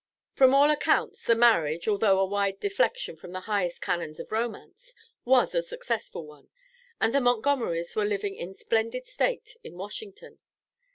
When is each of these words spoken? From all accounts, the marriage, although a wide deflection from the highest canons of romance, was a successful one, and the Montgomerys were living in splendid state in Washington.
From 0.33 0.55
all 0.55 0.71
accounts, 0.71 1.23
the 1.23 1.35
marriage, 1.35 1.87
although 1.87 2.17
a 2.19 2.25
wide 2.25 2.59
deflection 2.59 3.15
from 3.15 3.33
the 3.33 3.41
highest 3.41 3.81
canons 3.83 4.19
of 4.19 4.31
romance, 4.31 4.95
was 5.25 5.53
a 5.53 5.61
successful 5.61 6.25
one, 6.25 6.49
and 6.99 7.13
the 7.13 7.21
Montgomerys 7.21 7.95
were 7.95 8.03
living 8.03 8.33
in 8.35 8.55
splendid 8.55 9.05
state 9.05 9.57
in 9.63 9.77
Washington. 9.77 10.39